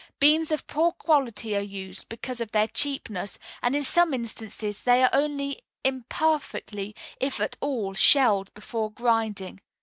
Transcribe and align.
Beans 0.19 0.49
of 0.49 0.65
poor 0.65 0.93
quality 0.93 1.55
are 1.55 1.59
used, 1.59 2.09
because 2.09 2.41
of 2.41 2.51
their 2.51 2.65
cheapness, 2.67 3.37
and 3.61 3.75
in 3.75 3.83
some 3.83 4.15
instances 4.15 4.81
they 4.81 5.03
are 5.03 5.11
only 5.13 5.61
imperfectly, 5.83 6.95
if 7.19 7.39
at 7.39 7.55
all, 7.61 7.93
shelled 7.93 8.51
before 8.55 8.89
grinding. 8.91 9.61